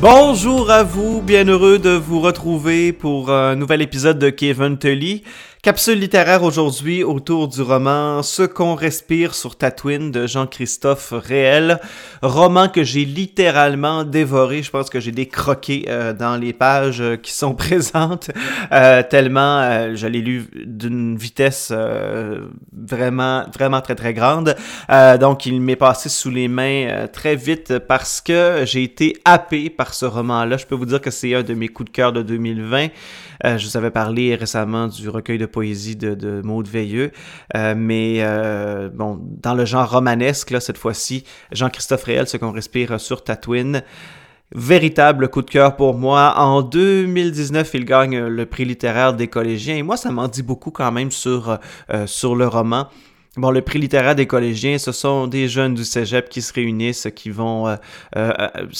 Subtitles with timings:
[0.00, 5.22] Bonjour à vous, bien heureux de vous retrouver pour un nouvel épisode de Kevin Tully.
[5.64, 11.80] Capsule littéraire aujourd'hui autour du roman Ce qu'on respire sur Tatooine de Jean-Christophe Réel.
[12.20, 14.62] Roman que j'ai littéralement dévoré.
[14.62, 18.30] Je pense que j'ai des croquets euh, dans les pages euh, qui sont présentes.
[18.72, 21.72] Euh, tellement je l'ai lu d'une vitesse
[22.76, 24.54] vraiment, vraiment très très grande.
[25.18, 29.94] donc il m'est passé sous les mains très vite parce que j'ai été happé par
[29.94, 30.58] ce roman-là.
[30.58, 32.88] Je peux vous dire que c'est un de mes coups de cœur de 2020.
[33.44, 37.10] Euh, je vous avais parlé récemment du recueil de poésie de, de Maud Veilleux,
[37.56, 42.52] euh, mais euh, bon, dans le genre romanesque, là, cette fois-ci, Jean-Christophe Réel, ce qu'on
[42.52, 43.82] respire sur Tatooine.
[44.54, 46.34] Véritable coup de cœur pour moi.
[46.36, 50.70] En 2019, il gagne le prix littéraire des collégiens et moi, ça m'en dit beaucoup
[50.70, 51.58] quand même sur,
[52.06, 52.86] sur le roman.
[53.36, 57.08] Bon, le prix littéraire des collégiens, ce sont des jeunes du cégep qui se réunissent,
[57.16, 58.32] qui vont euh,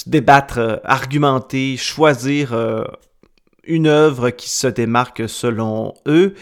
[0.05, 2.53] débattre, argumenter, choisir
[3.67, 6.35] une œuvre qui se démarque selon eux.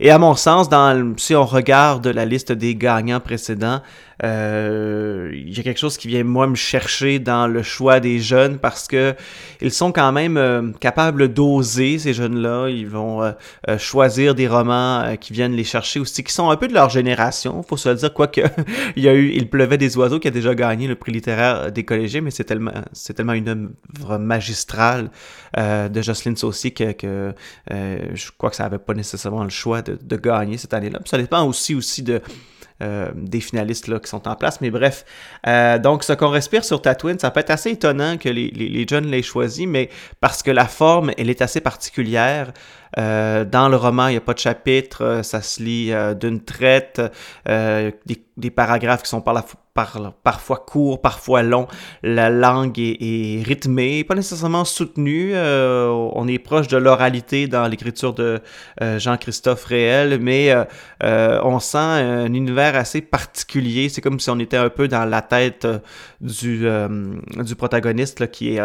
[0.00, 3.80] Et à mon sens, dans, si on regarde la liste des gagnants précédents,
[4.24, 8.18] euh, il y a quelque chose qui vient moi me chercher dans le choix des
[8.18, 9.14] jeunes parce que
[9.60, 12.68] ils sont quand même euh, capables d'oser ces jeunes-là.
[12.68, 13.32] Ils vont euh,
[13.68, 16.90] euh choisir des romans qui viennent les chercher aussi, qui sont un peu de leur
[16.90, 17.62] génération.
[17.62, 18.40] Faut se le dire, quoique
[18.96, 21.70] il y a eu Il pleuvait des oiseaux qui a déjà gagné le prix littéraire
[21.70, 25.10] des collégiens, mais c'est tellement c'est tellement une œuvre magistrale
[25.56, 27.34] de Jocelyne Saucy que, que
[27.70, 31.00] je crois que ça avait pas nécessairement le choix de, gagner cette année-là.
[31.04, 32.20] Ça dépend aussi aussi de
[32.80, 34.60] euh, des finalistes là, qui sont en place.
[34.60, 35.04] Mais bref,
[35.46, 38.68] euh, donc ce qu'on respire sur Tatooine, ça peut être assez étonnant que les, les,
[38.68, 42.52] les jeunes l'aient choisi, mais parce que la forme, elle est assez particulière.
[42.96, 46.14] Euh, dans le roman, il n'y a pas de chapitre, euh, ça se lit euh,
[46.14, 47.00] d'une traite,
[47.46, 49.44] des, paragraphes qui sont par la,
[49.74, 51.66] par, parfois courts, parfois longs.
[52.02, 55.34] La langue est, rythmée, pas nécessairement soutenue.
[55.36, 58.40] on est proche de l'oralité dans l'écriture de
[58.80, 60.54] Jean-Christophe Réel, mais
[61.02, 63.88] on sent un univers assez particulier.
[63.88, 65.66] C'est comme si on était un peu dans la tête
[66.20, 66.64] du,
[67.36, 68.60] du protagoniste qui est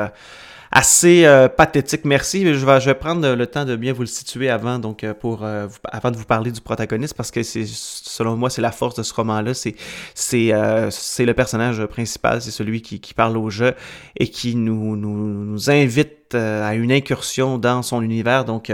[0.73, 2.03] assez euh, pathétique.
[2.03, 2.41] Merci.
[2.41, 5.13] Je vais, je vais prendre le temps de bien vous le situer avant, donc euh,
[5.13, 8.72] pour euh, avant de vous parler du protagoniste, parce que c'est selon moi c'est la
[8.72, 9.53] force de ce roman-là.
[9.53, 9.75] C'est
[10.16, 10.51] c'est
[10.89, 13.73] c'est le personnage principal, c'est celui qui, qui parle au jeu
[14.17, 18.45] et qui nous nous, nous invite à une incursion dans son univers.
[18.45, 18.71] Donc,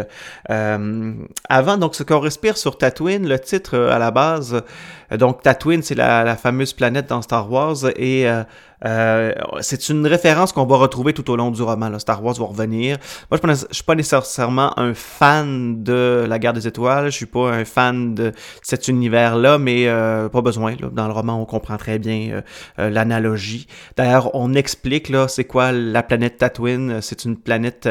[0.50, 1.14] euh,
[1.47, 4.62] avant, donc ce qu'on respire sur Tatooine, le titre à la base,
[5.18, 8.28] donc Tatooine, c'est la, fameuse planète dans Star Wars et
[8.86, 11.98] euh, c'est une référence qu'on va retrouver tout au long du roman.
[12.00, 12.98] Star Wars va revenir.
[13.30, 17.06] Moi, je ne suis pas nécessairement un fan de la guerre des étoiles.
[17.06, 18.31] Je suis pas un fan de
[18.62, 20.75] cet univers-là, mais euh, pas besoin.
[20.92, 22.42] Dans le roman, on comprend très bien euh,
[22.80, 23.68] euh l'analogie.
[23.98, 27.02] D'ailleurs, on explique là, c'est quoi la planète Tatooine.
[27.02, 27.90] C'est une planète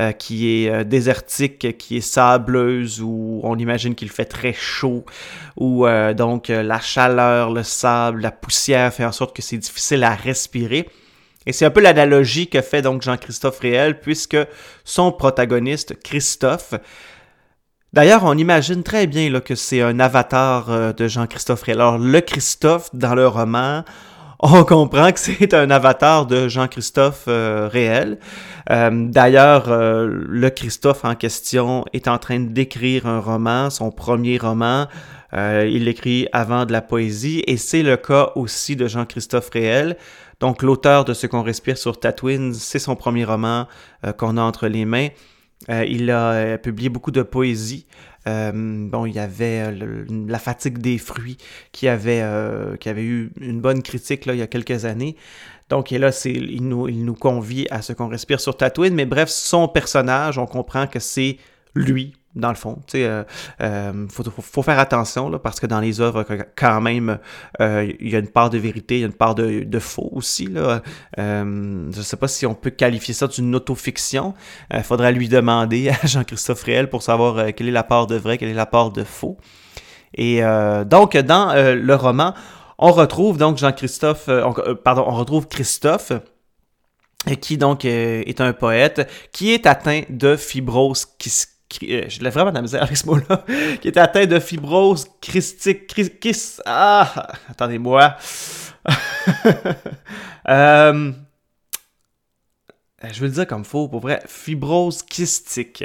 [0.00, 5.04] euh, qui est désertique, qui est sableuse, où on imagine qu'il fait très chaud,
[5.56, 10.14] où donc la chaleur, le sable, la poussière fait en sorte que c'est difficile à
[10.14, 10.88] respirer.
[11.46, 14.36] Et c'est un peu l'analogie que fait donc Jean-Christophe Réel, puisque
[14.84, 16.74] son protagoniste, Christophe,
[17.92, 21.80] D'ailleurs, on imagine très bien là, que c'est un avatar euh, de Jean-Christophe Réel.
[21.80, 23.84] Alors, le Christophe, dans le roman,
[24.42, 28.18] on comprend que c'est un avatar de Jean-Christophe euh, Réel.
[28.70, 34.38] Euh, D'ailleurs, euh, le Christophe en question est en train d'écrire un roman, son premier
[34.38, 34.86] roman.
[35.32, 39.96] Il l'écrit avant de la poésie et c'est le cas aussi de Jean-Christophe Réel.
[40.40, 43.68] Donc l'auteur de Ce qu'on respire sur Tatooine, c'est son premier roman
[44.16, 45.06] qu'on a entre les mains.
[45.68, 47.86] Euh, il a euh, publié beaucoup de poésie.
[48.26, 49.74] Euh, bon, il y avait
[50.26, 51.38] La fatigue des fruits
[51.72, 52.24] qui avait,
[52.78, 55.16] qui avait eu une bonne critique là, il y a quelques années.
[55.68, 58.94] Donc, là, il, nous, il nous convie à ce qu'on respire sur Tatooine.
[58.94, 61.38] Mais bref, son personnage, on comprend que c'est
[61.74, 62.78] lui dans le fond.
[62.86, 63.24] Sais, euh,
[63.60, 66.24] euh, faut, faut, faire attention là, parce que dans les œuvres,
[66.56, 67.18] quand même,
[67.60, 70.10] euh, il y a une part de vérité, il y a une part de, faux
[70.12, 70.46] aussi.
[70.46, 70.82] Là.
[71.18, 74.34] Euh, je sais pas si on peut qualifier ça d'une autofiction.
[74.70, 78.16] Il euh, faudrait lui demander à Jean-Christophe Réel pour savoir quelle est la part de
[78.16, 79.36] vrai, quelle est la part de faux.
[80.14, 80.40] Et
[80.86, 82.34] donc, dans le roman,
[82.78, 84.28] on retrouve donc Jean-Christophe,
[84.82, 86.12] pardon, on retrouve Christophe
[87.40, 92.56] qui donc est un poète qui est atteint de fibrose euh, je l'ai vraiment de
[92.56, 93.44] la misère avec ce mot-là,
[93.80, 98.16] qui est atteint de fibrose christique, christ, ah, attendez-moi.
[100.48, 101.12] euh,
[103.02, 105.84] je vais le dire comme faux, pour vrai, fibrose kystique.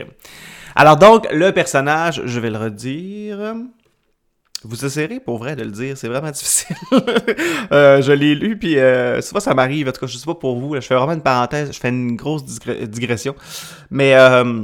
[0.75, 3.55] Alors donc, le personnage, je vais le redire.
[4.63, 6.75] vous essayerez pour vrai de le dire, c'est vraiment difficile.
[7.71, 10.35] euh, je l'ai lu, puis euh, souvent ça m'arrive, en tout cas, je sais pas
[10.35, 13.35] pour vous, je fais vraiment une parenthèse, je fais une grosse digression,
[13.89, 14.63] mais euh,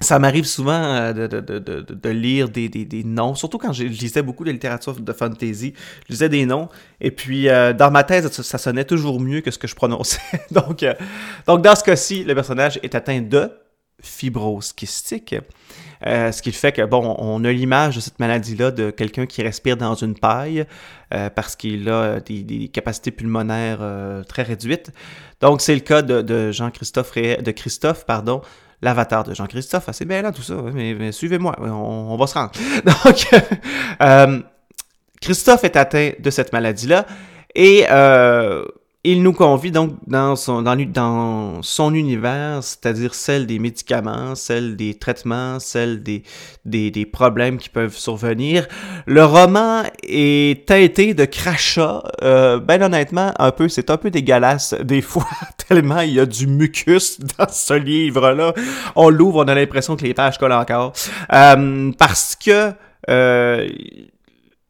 [0.00, 3.72] ça m'arrive souvent euh, de, de, de, de, lire des, des, des, noms, surtout quand
[3.72, 5.74] je lisais beaucoup de littérature de fantasy,
[6.06, 6.68] je lisais des noms,
[7.00, 10.20] et puis euh, dans ma thèse, ça, sonnait toujours mieux que ce que je prononçais.
[10.50, 10.94] donc, euh,
[11.46, 13.50] donc dans ce cas-ci, le personnage est atteint de
[14.02, 15.34] fibrose kystique,
[16.04, 19.76] ce qui fait que, bon, on a l'image de cette maladie-là de quelqu'un qui respire
[19.76, 20.64] dans une paille
[21.10, 23.80] parce qu'il a des, capacités pulmonaires
[24.28, 24.90] très réduites.
[25.40, 28.42] Donc, c'est le cas de, Jean-Christophe, de Christophe, pardon,
[28.82, 32.52] l'avatar de Jean-Christophe, assez bien là tout ça, mais, suivez-moi, on, va se rendre.
[32.84, 33.44] Donc,
[34.02, 34.40] euh,
[35.20, 37.06] Christophe est atteint de cette maladie-là
[37.54, 38.64] et euh,
[39.02, 46.02] il nous convie donc dans son, univers, c'est-à-dire celle des médicaments, celle des traitements, celle
[46.02, 46.22] des,
[46.66, 48.68] des, des, problèmes qui peuvent survenir.
[49.06, 52.02] Le roman est teinté de crachats.
[52.22, 55.26] Euh, ben honnêtement, un peu, c'est un peu dégueulasse des fois,
[55.66, 58.52] tellement il y a du mucus dans ce livre-là.
[58.96, 60.92] On l'ouvre, on a l'impression que les pages collent encore.
[61.32, 62.72] Euh, parce que...
[63.08, 63.66] Euh,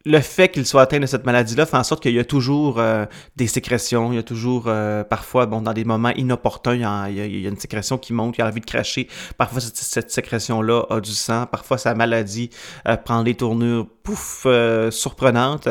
[0.06, 2.78] le fait qu'il soit atteint de cette maladie-là fait en sorte qu'il y a toujours
[2.78, 3.04] euh,
[3.36, 7.46] des sécrétions, il y a toujours euh, parfois, bon, dans des moments inopportuns, il y,
[7.46, 9.08] a, une sécrétion qui monte, il a envie de cracher.
[9.36, 11.44] Parfois, cette, sécrétion-là a du sang.
[11.44, 12.48] Parfois, sa maladie
[12.88, 14.46] euh, prend des tournures pouf,
[14.90, 15.68] surprenantes.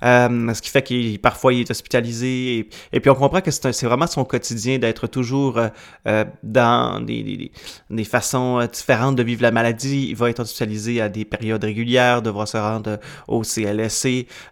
[0.00, 2.68] ce qui fait qu'il parfois il est hospitalisé.
[2.92, 5.60] Et, puis, on comprend que c'est vraiment son quotidien d'être toujours
[6.44, 7.50] dans des,
[8.04, 10.06] façons différentes de vivre la maladie.
[10.10, 13.72] Il va être hospitalisé à des périodes régulières, devra se rendre au CL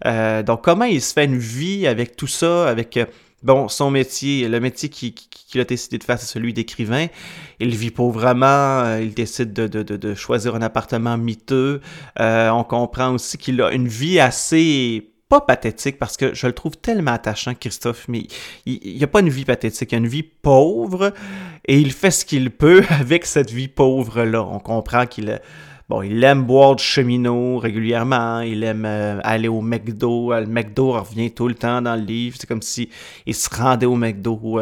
[0.07, 3.07] Euh, donc, comment il se fait une vie avec tout ça, avec euh,
[3.43, 7.07] bon, son métier, le métier qu'il qui a décidé de faire, c'est celui d'écrivain.
[7.59, 11.81] Il vit pauvrement, euh, il décide de, choisir un appartement miteux.
[12.19, 16.77] on comprend aussi qu'il a une vie assez pas pathétique parce que je le trouve
[16.77, 18.27] tellement attachant, Christophe, mais
[18.67, 21.15] il n'y a pas une vie pathétique, il a une vie pauvre
[21.67, 24.43] et il fait ce qu'il peut avec cette vie pauvre-là.
[24.43, 25.41] On comprend qu'il
[25.91, 30.33] Bon, il aime boire du cheminot régulièrement, il aime euh, aller au McDo.
[30.33, 32.37] Euh, le McDo revient tout le temps dans le livre.
[32.39, 32.89] C'est comme si
[33.27, 34.61] il se rendait au McDo.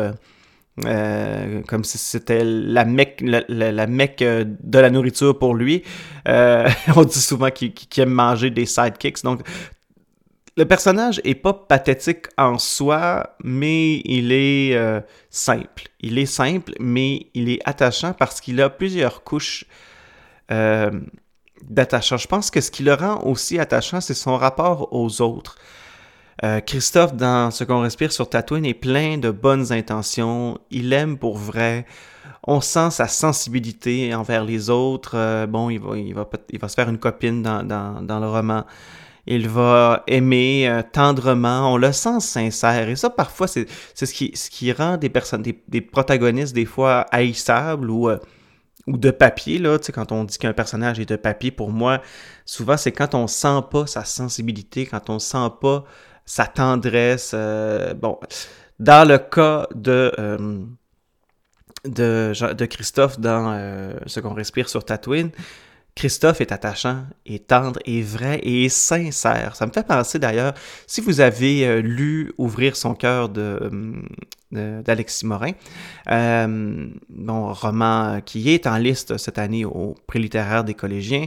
[0.87, 5.83] Euh, comme si c'était la mecque, la, de la nourriture pour lui.
[6.27, 9.23] on dit souvent qu'il aime manger des sidekicks.
[9.23, 9.43] Donc,
[10.57, 15.89] le personnage est pas pathétique en soi, mais il est simple.
[16.01, 19.67] Il est simple, mais il est attachant parce qu'il a plusieurs couches
[20.51, 20.91] euh,
[21.69, 22.17] d'attachant.
[22.17, 25.57] Je pense que ce qui le rend aussi attachant, c'est son rapport aux autres.
[26.45, 30.59] Euh, Christophe, dans Ce qu'on respire sur Tatooine, est plein de bonnes intentions.
[30.71, 31.85] Il aime pour vrai.
[32.47, 35.13] On sent sa sensibilité envers les autres.
[35.17, 36.29] Euh, bon, il va,
[36.69, 38.65] se faire une copine dans, dans, le roman.
[39.27, 41.75] Il va aimer tendrement.
[41.75, 42.89] On le sent sincère.
[42.89, 47.91] Et ça, parfois, c'est ce qui, ce rend des personnes, des protagonistes, des fois haïssables
[47.91, 48.09] ou
[48.89, 51.71] ou de papier, là, tu sais, quand on dit qu'un personnage est de papier, pour
[51.71, 52.01] moi,
[52.47, 55.85] souvent, c'est quand on sent pas sa sensibilité, quand on sent pas
[56.25, 57.33] sa tendresse.
[57.35, 58.19] Euh, bon,
[58.79, 60.65] dans le cas de, euh,
[61.85, 65.31] de, de, Christophe dans euh, Ce qu'on respire sur Tatooine,
[65.99, 69.57] Christophe est attachant, est tendre, est vrai et sincère.
[69.57, 70.55] Ça me fait penser d'ailleurs,
[70.87, 73.59] si vous avez euh, lu Ouvrir son cœur de,
[74.55, 75.51] euh, d'Alexis Morin,
[76.09, 76.87] euh,
[77.19, 81.27] roman qui est en liste cette année au prix littéraire des collégiens,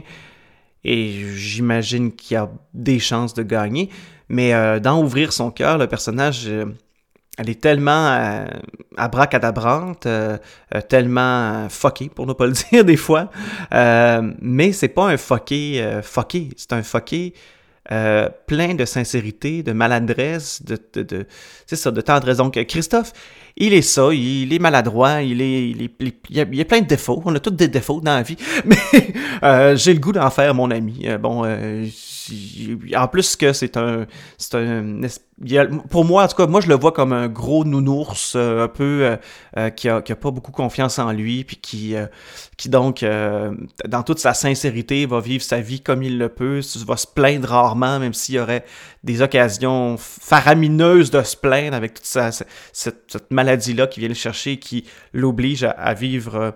[0.84, 3.90] et j'imagine qu'il y a des chances de gagner,
[4.30, 6.50] mais dans Ouvrir son cœur, le personnage
[7.38, 8.44] elle est tellement euh,
[8.96, 10.36] abracadabrante, euh,
[10.74, 13.30] euh, tellement fuckée, pour ne pas le dire des fois.
[13.70, 17.32] mais c'est pas un fucké fucké, c'est un fucké
[18.46, 21.26] plein de sincérité, de maladresse, de, de, de
[21.66, 22.36] ça, de tendresse.
[22.36, 23.12] Donc Christophe,
[23.56, 25.70] il est ça, il est maladroit, il est,
[26.30, 29.94] il, a, plein de défauts, on a tous des défauts dans la vie, mais j'ai
[29.94, 31.06] le goût d'en faire mon ami.
[31.20, 31.44] bon,
[32.96, 34.06] en plus que c'est un,
[34.38, 35.00] c'est un,
[35.90, 38.68] pour moi en tout cas, moi je le vois comme un gros nounours, euh, un
[38.68, 39.16] peu euh,
[39.56, 41.94] euh, qui, a, qui a pas beaucoup confiance en lui, puis qui,
[42.56, 43.04] qui donc
[43.88, 47.48] dans toute sa sincérité va vivre sa vie comme il le peut, va se plaindre
[47.48, 48.64] rarement, même s'il y aurait
[49.02, 54.58] des occasions faramineuses de se plaindre avec toute cette, cette maladie-là qui vient le chercher,
[54.58, 56.54] qui l'oblige à, vivre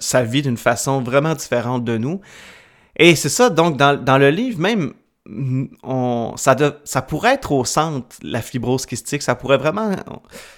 [0.00, 2.20] sa vie d'une façon vraiment différente de nous.
[2.96, 4.92] Et c'est ça, donc dans, le livre même,
[5.82, 9.92] on, ça, ça pourrait être au centre, la fibrose kystique, ça pourrait vraiment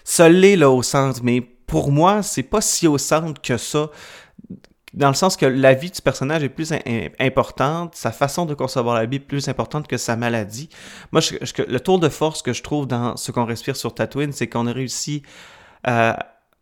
[0.04, 3.90] se là au centre, mais pour moi, c'est pas si au centre que ça.
[4.92, 6.72] Dans le sens que la vie du personnage est plus
[7.20, 10.68] importante, sa façon de concevoir la vie est plus importante que sa maladie.
[11.12, 11.20] Moi,
[11.68, 14.66] le tour de force que je trouve dans ce qu'on respire sur Tatooine, c'est qu'on
[14.66, 15.22] a réussi
[15.86, 16.12] euh,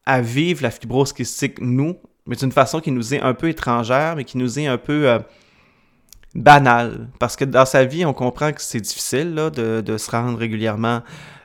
[0.04, 4.16] à vivre la fibrose kystique, nous, mais d'une façon qui nous est un peu étrangère,
[4.16, 5.18] mais qui nous est un peu euh,
[6.34, 7.08] banale.
[7.18, 11.02] Parce que dans sa vie, on comprend que c'est difficile de, se rendre régulièrement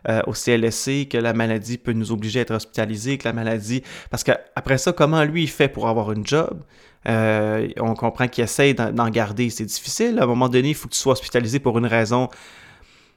[0.09, 3.83] euh, au CLSC, que la maladie peut nous obliger à être hospitalisés, que la maladie...
[4.09, 6.61] Parce qu'après ça, comment lui, il fait pour avoir une job?
[7.07, 10.19] Euh, on comprend qu'il essaye d'en garder, c'est difficile.
[10.19, 12.29] À un moment donné, il faut que tu sois hospitalisé pour une raison.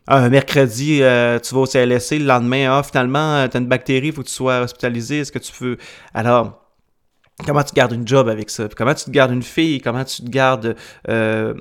[0.09, 4.09] Un mercredi, euh, tu vas au CLSC, le lendemain, ah, finalement, tu as une bactérie,
[4.09, 5.77] il faut que tu sois hospitalisé, est-ce que tu peux...
[6.15, 6.63] Alors,
[7.45, 8.69] comment tu gardes une job avec ça?
[8.77, 9.81] Comment tu te gardes une fille?
[9.81, 10.77] Comment tu te gardes
[11.09, 11.55] euh,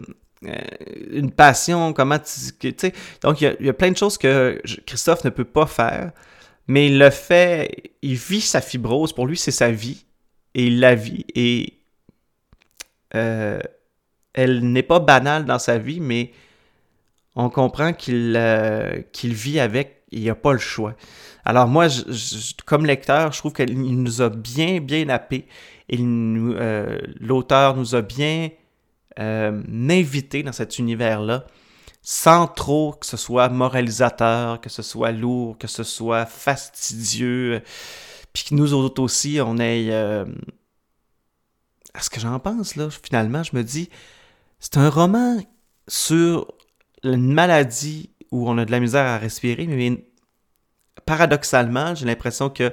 [1.12, 2.94] une passion, comment tu sais.
[3.22, 6.12] Donc, il y, a, plein de choses que Christophe ne peut pas faire,
[6.68, 10.06] mais il le fait, il vit sa fibrose, pour lui, c'est sa vie,
[10.54, 11.74] et il la vit, et
[13.16, 13.60] euh,
[14.34, 16.32] elle n'est pas banale dans sa vie, mais
[17.36, 20.96] on comprend qu'il euh, vit avec, il n'y a pas le choix.
[21.44, 21.88] Alors moi,
[22.66, 25.46] comme lecteur, je trouve qu'il nous a bien, bien happé.
[25.90, 28.50] L'auteur nous a bien
[29.20, 31.46] euh, invité dans cet univers-là
[32.08, 37.64] sans trop que ce soit moralisateur, que ce soit lourd, que ce soit fastidieux,
[38.32, 39.88] puis que nous autres aussi, on ait...
[39.90, 40.26] Euh...
[41.96, 43.90] À ce que j'en pense, là, finalement, je me dis,
[44.60, 45.40] c'est un roman
[45.88, 46.54] sur
[47.04, 50.06] une maladie où on a de la misère à respirer, mais
[51.06, 52.72] paradoxalement, j'ai l'impression que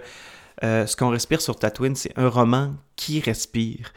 [0.65, 3.93] euh, ce qu'on respire sur Tatooine, c'est un roman qui respire.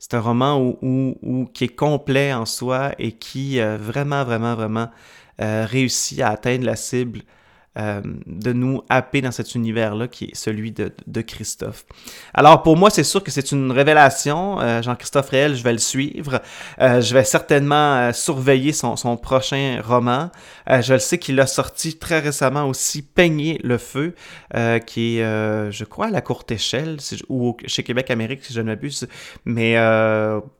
[0.00, 4.88] C'est un roman où, qui est complet en soi et qui euh, vraiment, vraiment, vraiment
[5.42, 7.20] euh, réussit à atteindre la cible
[7.78, 11.84] euh, de nous happer dans cet univers-là qui est celui de, de, Christophe.
[12.34, 14.60] Alors pour moi, c'est sûr que c'est une révélation.
[14.60, 16.42] Euh, Jean-Christophe Réel, je vais le suivre.
[16.80, 20.30] Euh, je vais certainement surveiller son, son, prochain roman.
[20.68, 24.16] je le sais qu'il a sorti très récemment aussi Peigner le feu,
[24.86, 26.96] qui est, je crois, à la courte échelle,
[27.28, 29.06] ou chez Québec Amérique, si je ne m'abuse.
[29.44, 29.76] Mais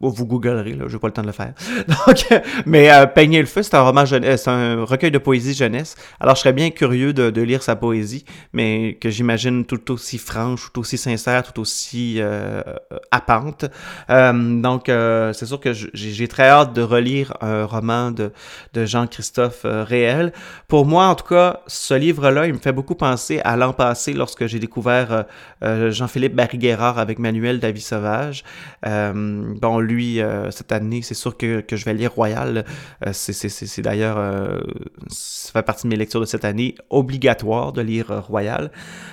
[0.01, 1.55] vous googlerez, je n'ai pas le temps de le faire.
[2.67, 5.97] Mais Peigner le feu, c'est un roman c'est un recueil de poésie jeunesse.
[6.21, 10.71] Alors je serais bien curieux de, lire sa poésie, mais que j'imagine tout aussi franche,
[10.73, 12.63] tout aussi sincère, tout aussi euh,
[13.11, 13.65] appante.
[14.11, 18.31] Euh, donc, euh, c'est sûr que j'ai très hâte de relire un roman de,
[18.75, 20.33] Jean-Christophe euh, Réel.
[20.69, 24.13] Pour moi, en tout cas, ce livre-là, il me fait beaucoup penser à l'an passé
[24.13, 25.25] lorsque j'ai découvert
[25.63, 28.45] Jean-Philippe Barry-Guerrard avec Manuel David Sauvage.
[28.85, 32.65] bon, lui, cette année, c'est sûr que, que, je vais lire Royal.
[33.13, 34.17] c'est d'ailleurs,
[35.09, 38.71] ça fait partie de mes lectures de cette année obligatoire de lire euh, Royal,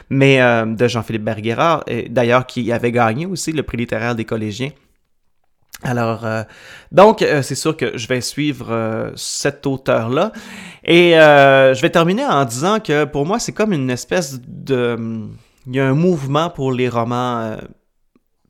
[0.10, 4.72] mais euh, de Jean-Philippe Berguerard, d'ailleurs qui avait gagné aussi le prix littéraire des collégiens.
[5.84, 6.42] Alors, euh,
[6.92, 10.32] donc, c'est sûr que je vais suivre cet auteur-là.
[10.84, 14.98] Et je vais terminer en disant que pour moi, c'est comme une espèce de...
[15.68, 17.58] Il y a un mouvement pour les romans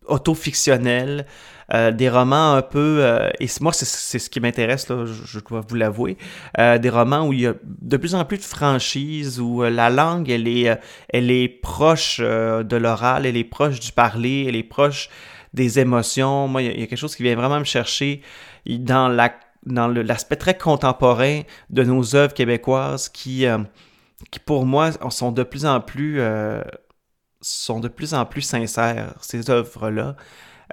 [0.06, 1.26] autofictionnels,
[1.74, 5.62] euh, des romans un peu, euh, et moi c'est ce qui m'intéresse, là, je, dois
[5.68, 6.18] vous l'avouer,
[6.60, 9.90] euh, des romans où il y a de plus en plus de franchises, où la
[9.90, 14.64] langue, elle est, elle est proche de l'oral, elle est proche du parler, elle est
[14.64, 15.10] proche
[15.54, 16.48] des émotions.
[16.48, 18.22] Moi, il y, a quelque chose qui vient vraiment me chercher
[18.66, 19.34] dans la
[19.66, 23.46] dans l'aspect très contemporain de nos œuvres québécoises qui,
[24.32, 26.22] qui pour moi, sont de plus en plus
[27.42, 30.16] sont de plus en plus sincères, ces œuvres-là.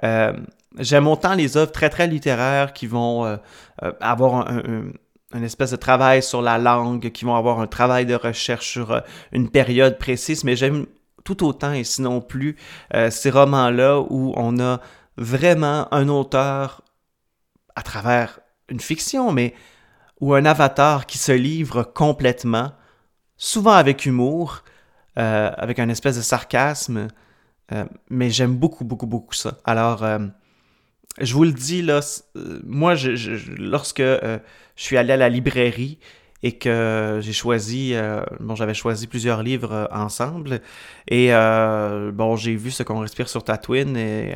[0.03, 0.33] Euh,
[0.79, 3.37] J'aime autant les œuvres très très littéraires qui vont euh,
[3.83, 4.91] euh, avoir un,
[5.33, 8.91] une espèce de travail sur la langue, qui vont avoir un travail de recherche sur
[8.91, 8.99] euh,
[9.31, 10.85] une période précise, mais j'aime
[11.23, 12.55] tout autant et sinon plus
[13.09, 14.79] ces romans-là où on a
[15.17, 16.83] vraiment un auteur
[17.75, 18.39] à travers
[18.69, 19.55] une fiction, mais
[20.21, 22.73] ou un avatar qui se livre complètement,
[23.37, 24.63] souvent avec humour,
[25.15, 27.07] avec un espèce de sarcasme,
[28.11, 29.57] mais j'aime beaucoup, beaucoup, beaucoup ça.
[29.65, 30.05] Alors,
[31.19, 32.01] je vous le dis, là,
[32.35, 33.09] euh, moi, je,
[33.57, 34.39] lorsque euh,
[34.75, 35.97] je suis allé à la librairie
[36.43, 40.61] et que j'ai choisi, euh, bon, j'avais choisi plusieurs livres ensemble,
[41.07, 44.35] et bon, j'ai vu ce qu'on respire sur Tatooine, et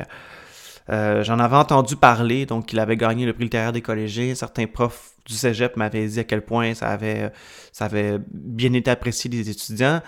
[0.88, 5.12] j'en avais entendu parler, donc il avait gagné le prix littéraire des collégiens, certains profs
[5.26, 7.30] du cégep m'avaient dit à quel point ça avait,
[7.70, 10.00] ça avait bien été apprécié des étudiants,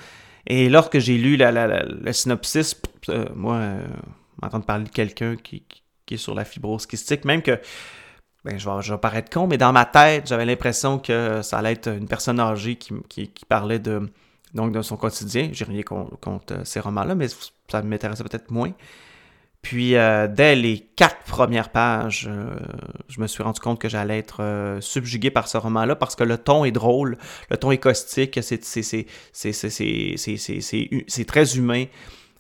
[0.49, 2.75] et lorsque j'ai lu la, le synopsis,
[3.37, 3.61] moi,
[4.41, 7.59] m'entendre parler de quelqu'un qui qui est sur la fibrose kystique, même que
[8.45, 11.59] ben, je, vais, je vais paraître con, mais dans ma tête, j'avais l'impression que ça
[11.59, 14.11] allait être une personne âgée qui, qui, parlait de,
[14.55, 15.51] donc, de son quotidien.
[15.53, 17.29] J'ai rien contre, ces romans-là, mais
[17.69, 18.73] ça m'intéressait peut-être moins.
[19.63, 22.29] Puis dès les quatre premières pages,
[23.09, 26.37] je me suis rendu compte que j'allais être subjugué par ce roman-là parce que le
[26.37, 27.17] ton est drôle,
[27.49, 28.61] le ton est caustique, c'est
[31.27, 31.85] très humain.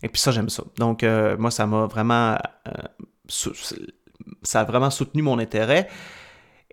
[0.02, 0.64] Et puis ça, j'aime ça.
[0.78, 1.04] Donc
[1.38, 2.36] moi, ça m'a vraiment
[3.28, 5.88] ça a vraiment soutenu mon intérêt.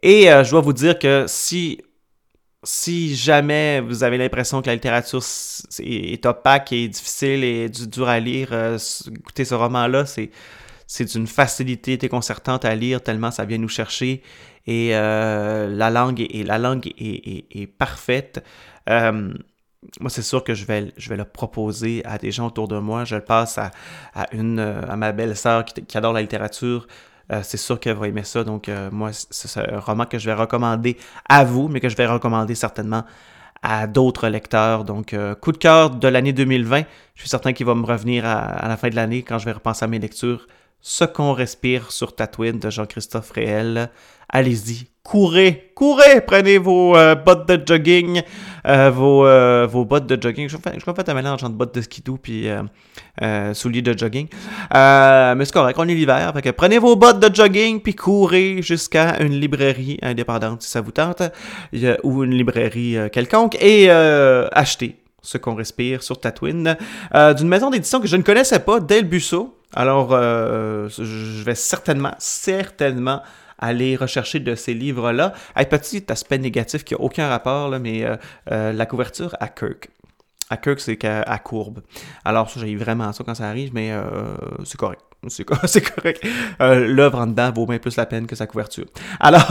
[0.02, 1.82] Et je dois vous dire que si
[2.64, 5.22] si jamais vous avez l'impression que la littérature
[5.80, 8.78] est opaque et difficile et dur à lire, euh,
[9.16, 14.24] écoutez ce roman-là, c'est d'une facilité déconcertante à lire tellement ça vient nous chercher
[14.68, 18.44] et euh, la langue est, la langue est, parfaite.
[18.90, 19.34] Euh,
[20.00, 23.06] moi, c'est sûr que je vais, le proposer à des gens autour de moi.
[23.06, 23.72] Je le passe à,
[24.34, 26.88] une, à ma belle-sœur qui, adore la littérature.
[27.32, 28.44] Euh, c'est sûr qu'elle va aimer ça.
[28.44, 31.96] Donc, euh, moi, c'est un roman que je vais recommander à vous, mais que je
[31.96, 33.04] vais recommander certainement
[33.62, 34.84] à d'autres lecteurs.
[34.84, 36.84] Donc, euh, coup de cœur de l'année 2020.
[37.16, 39.52] Je suis certain qu'il va me revenir à, la fin de l'année quand je vais
[39.52, 40.48] repenser à mes lectures.
[40.82, 43.90] Ce qu'on respire sur Tatooine de Jean-Christophe Réel.
[44.30, 48.22] Allez-y, courez, courez, prenez vos bottes de jogging,
[48.68, 50.48] euh, vos, euh, vos bottes de jogging.
[50.48, 54.28] Je vais faire un mélange entre bottes de skidoo puis euh, souliers de jogging.
[54.72, 56.32] mais c'est correct, on est l'hiver.
[56.56, 61.24] prenez vos bottes de jogging puis courez jusqu'à une librairie indépendante si ça vous tente,
[62.04, 66.78] ou une librairie quelconque, et achetez ce qu'on respire sur Tatooine,
[67.14, 69.59] d'une maison d'édition que je ne connaissais pas, Del Busso.
[69.76, 73.22] Alors, je vais certainement, certainement
[73.60, 75.34] aller rechercher de ces livres-là.
[75.56, 78.16] Un petit aspect négatif qui n'a aucun rapport, là, mais euh,
[78.52, 79.90] euh, la couverture à Kirk.
[80.50, 81.82] À Kirk, c'est à, courbe.
[82.26, 84.02] Alors, ça, j'ai vraiment ça quand ça arrive, mais euh,
[84.64, 85.02] c'est correct.
[85.28, 85.44] C'est
[85.96, 86.26] correct.
[86.60, 88.86] L'œuvre en dedans vaut bien plus la peine que sa couverture.
[89.20, 89.46] Alors,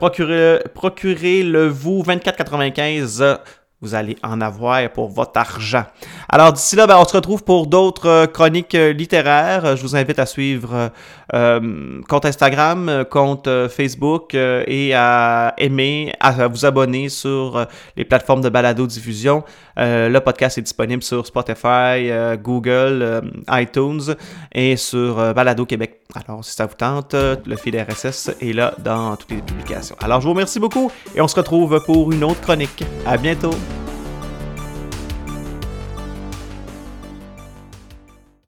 [0.00, 3.38] procurez, procurez le vous 24,95
[3.84, 5.84] vous allez en avoir pour votre argent.
[6.30, 9.76] Alors d'ici là, ben, on se retrouve pour d'autres euh, chroniques euh, littéraires.
[9.76, 10.90] Je vous invite à suivre
[11.34, 18.48] euh, compte Instagram, compte Facebook et à aimer, à vous abonner sur les plateformes de
[18.48, 19.42] balado-diffusion.
[19.76, 22.10] le podcast est disponible sur Spotify,
[22.42, 24.14] Google, iTunes
[24.52, 26.00] et sur Balado Québec.
[26.14, 29.96] Alors si ça vous tente, le fil RSS est là dans toutes les publications.
[30.00, 32.84] Alors je vous remercie beaucoup et on se retrouve pour une autre chronique.
[33.06, 33.54] À bientôt.